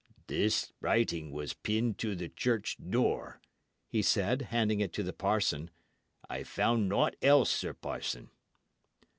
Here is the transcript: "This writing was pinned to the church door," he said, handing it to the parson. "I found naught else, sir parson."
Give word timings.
"This 0.25 0.73
writing 0.81 1.31
was 1.31 1.53
pinned 1.53 1.99
to 1.99 2.15
the 2.15 2.27
church 2.27 2.75
door," 2.89 3.39
he 3.87 4.01
said, 4.01 4.41
handing 4.49 4.79
it 4.79 4.93
to 4.93 5.03
the 5.03 5.13
parson. 5.13 5.69
"I 6.27 6.41
found 6.43 6.89
naught 6.89 7.15
else, 7.21 7.51
sir 7.51 7.73
parson." 7.75 8.31